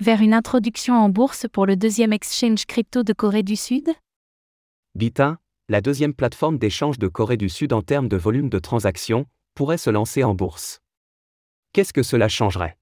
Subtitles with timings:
[0.00, 3.90] vers une introduction en bourse pour le deuxième exchange crypto de Corée du Sud?
[4.94, 5.38] Bitin,
[5.68, 9.76] la deuxième plateforme d'échange de Corée du Sud en termes de volume de transactions, pourrait
[9.76, 10.80] se lancer en bourse.
[11.74, 12.78] Qu'est-ce que cela changerait?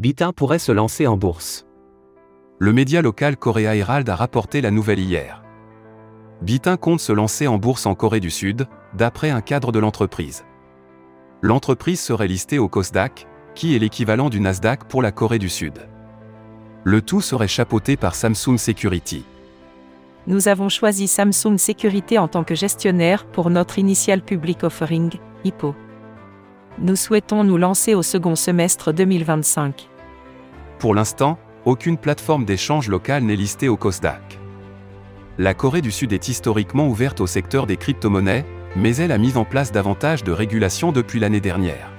[0.00, 1.66] Bitin pourrait se lancer en bourse.
[2.58, 5.44] Le média local Korea Herald a rapporté la nouvelle hier.
[6.40, 10.44] Bitin compte se lancer en bourse en Corée du Sud, d'après un cadre de l'entreprise.
[11.44, 13.26] L'entreprise serait listée au Kosdaq,
[13.56, 15.88] qui est l'équivalent du Nasdaq pour la Corée du Sud.
[16.84, 19.24] Le tout serait chapeauté par Samsung Security.
[20.28, 25.10] Nous avons choisi Samsung Security en tant que gestionnaire pour notre Initial Public Offering,
[25.44, 25.74] IPO.
[26.78, 29.88] Nous souhaitons nous lancer au second semestre 2025.
[30.78, 34.38] Pour l'instant, aucune plateforme d'échange locale n'est listée au Kosdaq.
[35.38, 38.44] La Corée du Sud est historiquement ouverte au secteur des crypto-monnaies,
[38.76, 41.90] mais elle a mis en place davantage de régulations depuis l'année dernière.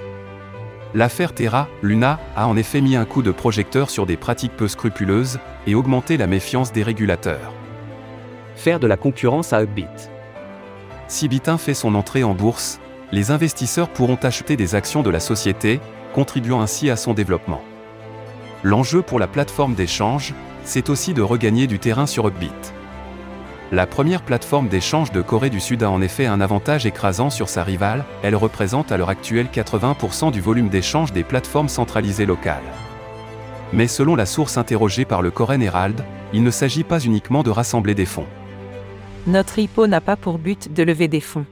[0.96, 4.68] L'affaire Terra, Luna, a en effet mis un coup de projecteur sur des pratiques peu
[4.68, 7.52] scrupuleuses et augmenté la méfiance des régulateurs.
[8.56, 9.88] Faire de la concurrence à Upbit.
[11.08, 12.80] Si Bitin fait son entrée en bourse,
[13.12, 15.80] les investisseurs pourront acheter des actions de la société,
[16.14, 17.62] contribuant ainsi à son développement.
[18.64, 22.52] L'enjeu pour la plateforme d'échange, c'est aussi de regagner du terrain sur Upbit.
[23.72, 27.50] La première plateforme d'échange de Corée du Sud a en effet un avantage écrasant sur
[27.50, 32.62] sa rivale, elle représente à l'heure actuelle 80% du volume d'échange des plateformes centralisées locales.
[33.72, 36.04] Mais selon la source interrogée par le Korean Herald,
[36.34, 38.28] il ne s'agit pas uniquement de rassembler des fonds.
[39.26, 41.46] Notre IPO n'a pas pour but de lever des fonds.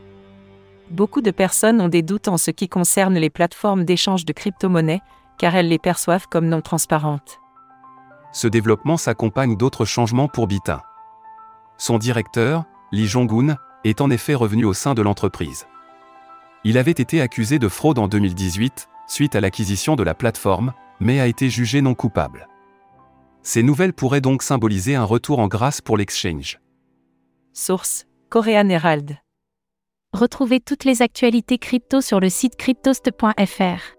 [0.91, 5.01] Beaucoup de personnes ont des doutes en ce qui concerne les plateformes d'échange de crypto-monnaies,
[5.39, 7.39] car elles les perçoivent comme non transparentes.
[8.33, 10.81] Ce développement s'accompagne d'autres changements pour Bitin.
[11.81, 15.65] Son directeur, Lee Jong-un, est en effet revenu au sein de l'entreprise.
[16.63, 21.19] Il avait été accusé de fraude en 2018, suite à l'acquisition de la plateforme, mais
[21.19, 22.47] a été jugé non coupable.
[23.41, 26.59] Ces nouvelles pourraient donc symboliser un retour en grâce pour l'exchange.
[27.51, 29.17] Source Korean Herald.
[30.13, 33.95] Retrouvez toutes les actualités crypto sur le site cryptost.fr.